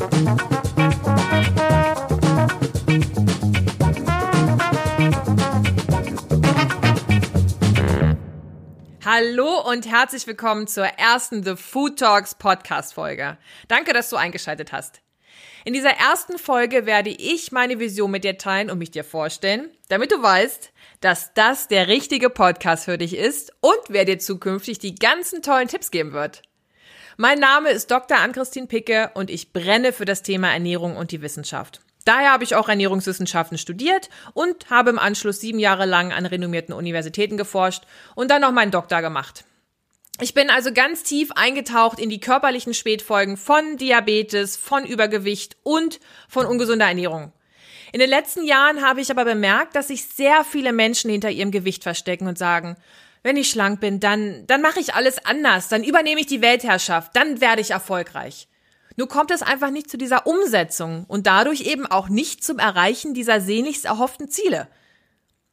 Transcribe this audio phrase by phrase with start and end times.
[0.00, 0.08] Hallo
[9.68, 13.36] und herzlich willkommen zur ersten The Food Talks Podcast Folge.
[13.68, 15.02] Danke, dass du eingeschaltet hast.
[15.66, 19.68] In dieser ersten Folge werde ich meine Vision mit dir teilen und mich dir vorstellen,
[19.90, 20.72] damit du weißt,
[21.02, 25.68] dass das der richtige Podcast für dich ist und wer dir zukünftig die ganzen tollen
[25.68, 26.40] Tipps geben wird.
[27.22, 28.16] Mein Name ist Dr.
[28.16, 31.82] Ann-Christine Picke und ich brenne für das Thema Ernährung und die Wissenschaft.
[32.06, 36.72] Daher habe ich auch Ernährungswissenschaften studiert und habe im Anschluss sieben Jahre lang an renommierten
[36.72, 37.82] Universitäten geforscht
[38.14, 39.44] und dann noch meinen Doktor gemacht.
[40.22, 46.00] Ich bin also ganz tief eingetaucht in die körperlichen Spätfolgen von Diabetes, von Übergewicht und
[46.26, 47.34] von ungesunder Ernährung.
[47.92, 51.50] In den letzten Jahren habe ich aber bemerkt, dass sich sehr viele Menschen hinter ihrem
[51.50, 52.78] Gewicht verstecken und sagen,
[53.22, 57.14] wenn ich schlank bin, dann, dann mache ich alles anders, dann übernehme ich die Weltherrschaft,
[57.14, 58.48] dann werde ich erfolgreich.
[58.96, 63.14] Nur kommt es einfach nicht zu dieser Umsetzung und dadurch eben auch nicht zum Erreichen
[63.14, 64.68] dieser sehnlichst erhofften Ziele.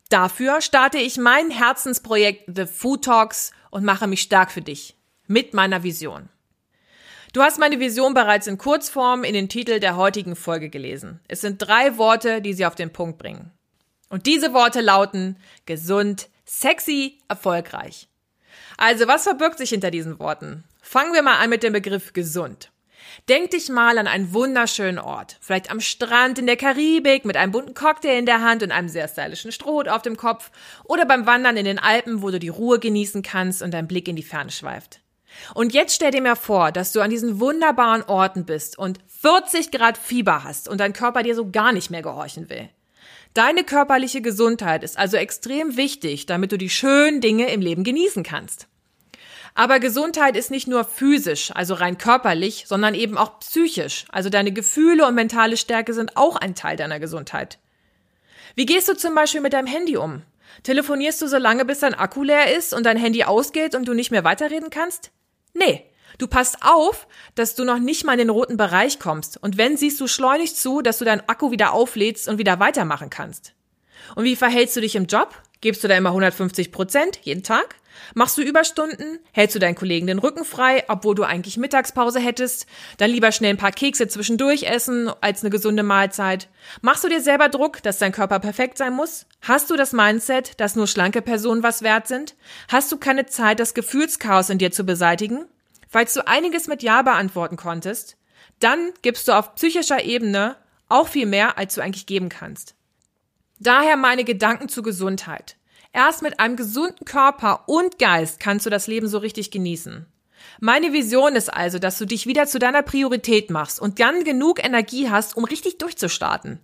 [0.09, 4.95] Dafür starte ich mein Herzensprojekt The Food Talks und mache mich stark für dich.
[5.27, 6.29] Mit meiner Vision.
[7.33, 11.19] Du hast meine Vision bereits in Kurzform in den Titel der heutigen Folge gelesen.
[11.27, 13.51] Es sind drei Worte, die sie auf den Punkt bringen.
[14.09, 18.07] Und diese Worte lauten gesund, sexy, erfolgreich.
[18.77, 20.63] Also, was verbirgt sich hinter diesen Worten?
[20.81, 22.71] Fangen wir mal an mit dem Begriff gesund.
[23.29, 25.37] Denk dich mal an einen wunderschönen Ort.
[25.41, 28.89] Vielleicht am Strand in der Karibik mit einem bunten Cocktail in der Hand und einem
[28.89, 30.51] sehr stylischen Strohhut auf dem Kopf.
[30.85, 34.07] Oder beim Wandern in den Alpen, wo du die Ruhe genießen kannst und dein Blick
[34.07, 35.01] in die Ferne schweift.
[35.53, 39.71] Und jetzt stell dir mal vor, dass du an diesen wunderbaren Orten bist und 40
[39.71, 42.69] Grad Fieber hast und dein Körper dir so gar nicht mehr gehorchen will.
[43.37, 48.23] Deine körperliche Gesundheit ist also extrem wichtig, damit du die schönen Dinge im Leben genießen
[48.23, 48.67] kannst.
[49.53, 54.05] Aber Gesundheit ist nicht nur physisch, also rein körperlich, sondern eben auch psychisch.
[54.09, 57.59] Also deine Gefühle und mentale Stärke sind auch ein Teil deiner Gesundheit.
[58.55, 60.23] Wie gehst du zum Beispiel mit deinem Handy um?
[60.63, 63.93] Telefonierst du so lange, bis dein Akku leer ist und dein Handy ausgeht und du
[63.93, 65.11] nicht mehr weiterreden kannst?
[65.53, 65.83] Nee.
[66.17, 69.41] Du passt auf, dass du noch nicht mal in den roten Bereich kommst.
[69.41, 73.09] Und wenn, siehst du schleunigst zu, dass du deinen Akku wieder auflädst und wieder weitermachen
[73.09, 73.53] kannst.
[74.15, 75.35] Und wie verhältst du dich im Job?
[75.61, 77.75] Gibst du da immer 150 Prozent jeden Tag?
[78.13, 79.19] Machst du Überstunden?
[79.31, 82.67] Hältst du deinen Kollegen den Rücken frei, obwohl du eigentlich Mittagspause hättest?
[82.97, 86.47] Dann lieber schnell ein paar Kekse zwischendurch essen als eine gesunde Mahlzeit.
[86.81, 89.25] Machst du dir selber Druck, dass dein Körper perfekt sein muss?
[89.41, 92.35] Hast du das Mindset, dass nur schlanke Personen was wert sind?
[92.67, 95.45] Hast du keine Zeit, das Gefühlschaos in dir zu beseitigen?
[95.87, 98.17] Falls du einiges mit Ja beantworten konntest,
[98.59, 100.55] dann gibst du auf psychischer Ebene
[100.89, 102.75] auch viel mehr, als du eigentlich geben kannst.
[103.59, 105.57] Daher meine Gedanken zur Gesundheit.
[105.93, 110.05] Erst mit einem gesunden Körper und Geist kannst du das Leben so richtig genießen.
[110.59, 114.63] Meine Vision ist also, dass du dich wieder zu deiner Priorität machst und dann genug
[114.63, 116.59] Energie hast, um richtig durchzustarten.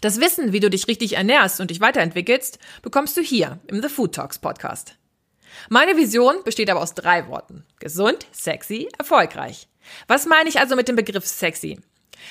[0.00, 3.88] Das Wissen, wie du dich richtig ernährst und dich weiterentwickelst, bekommst du hier im The
[3.88, 4.96] Food Talks Podcast.
[5.68, 7.64] Meine Vision besteht aber aus drei Worten.
[7.78, 9.68] Gesund, sexy, erfolgreich.
[10.08, 11.80] Was meine ich also mit dem Begriff sexy?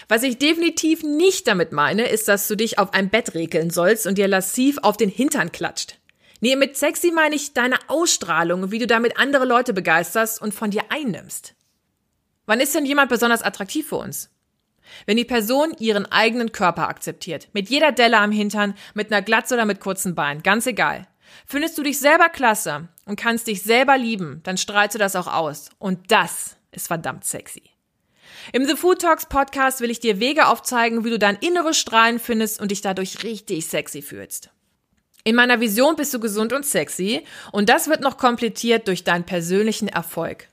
[0.07, 4.07] Was ich definitiv nicht damit meine, ist, dass du dich auf ein Bett rekeln sollst
[4.07, 5.97] und dir lassiv auf den Hintern klatscht.
[6.39, 10.71] Nee, mit sexy meine ich deine Ausstrahlung, wie du damit andere Leute begeisterst und von
[10.71, 11.53] dir einnimmst.
[12.47, 14.29] Wann ist denn jemand besonders attraktiv für uns?
[15.05, 19.53] Wenn die Person ihren eigenen Körper akzeptiert, mit jeder Delle am Hintern, mit einer Glatze
[19.53, 21.07] oder mit kurzen Beinen, ganz egal.
[21.45, 25.27] Findest du dich selber klasse und kannst dich selber lieben, dann strahlst du das auch
[25.27, 25.69] aus.
[25.79, 27.63] Und das ist verdammt sexy.
[28.53, 32.19] Im The Food Talks Podcast will ich dir Wege aufzeigen, wie du dein inneres Strahlen
[32.19, 34.49] findest und dich dadurch richtig sexy fühlst.
[35.23, 39.25] In meiner Vision bist du gesund und sexy und das wird noch komplettiert durch deinen
[39.25, 40.47] persönlichen Erfolg.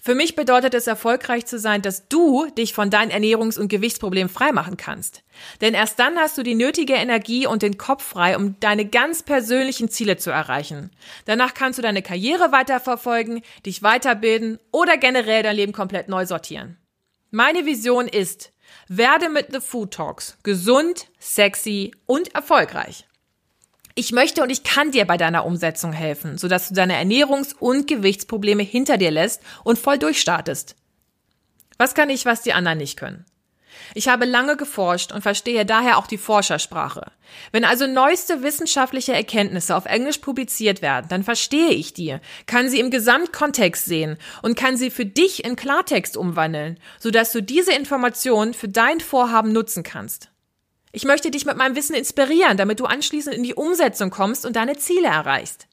[0.00, 4.28] Für mich bedeutet es erfolgreich zu sein, dass du dich von deinen Ernährungs- und Gewichtsproblemen
[4.28, 5.24] freimachen kannst.
[5.60, 9.24] Denn erst dann hast du die nötige Energie und den Kopf frei, um deine ganz
[9.24, 10.90] persönlichen Ziele zu erreichen.
[11.24, 16.78] Danach kannst du deine Karriere weiterverfolgen, dich weiterbilden oder generell dein Leben komplett neu sortieren.
[17.30, 18.52] Meine Vision ist,
[18.86, 23.07] werde mit The Food Talks gesund, sexy und erfolgreich.
[23.98, 27.88] Ich möchte und ich kann dir bei deiner Umsetzung helfen, sodass du deine Ernährungs- und
[27.88, 30.76] Gewichtsprobleme hinter dir lässt und voll durchstartest.
[31.78, 33.24] Was kann ich, was die anderen nicht können?
[33.94, 37.10] Ich habe lange geforscht und verstehe daher auch die Forschersprache.
[37.50, 42.78] Wenn also neueste wissenschaftliche Erkenntnisse auf Englisch publiziert werden, dann verstehe ich die, kann sie
[42.78, 48.54] im Gesamtkontext sehen und kann sie für dich in Klartext umwandeln, sodass du diese Informationen
[48.54, 50.30] für dein Vorhaben nutzen kannst.
[50.92, 54.56] Ich möchte dich mit meinem Wissen inspirieren, damit du anschließend in die Umsetzung kommst und
[54.56, 55.66] deine Ziele erreichst.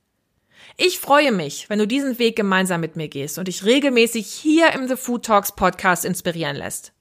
[0.77, 4.73] Ich freue mich, wenn du diesen Weg gemeinsam mit mir gehst und dich regelmäßig hier
[4.73, 6.91] im The Food Talks Podcast inspirieren lässt.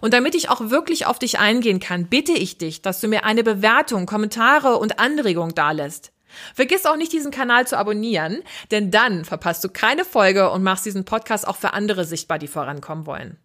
[0.00, 3.24] Und damit ich auch wirklich auf dich eingehen kann, bitte ich dich, dass du mir
[3.24, 6.10] eine Bewertung, Kommentare und Anregung dalässt.
[6.54, 8.42] Vergiss auch nicht, diesen Kanal zu abonnieren,
[8.72, 12.48] denn dann verpasst du keine Folge und machst diesen Podcast auch für andere sichtbar, die
[12.48, 13.38] vorankommen wollen.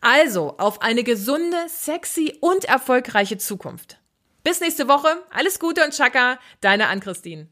[0.00, 3.98] Also, auf eine gesunde, sexy und erfolgreiche Zukunft.
[4.44, 5.08] Bis nächste Woche.
[5.30, 7.48] Alles Gute und Chaka, deine Ann-Christine.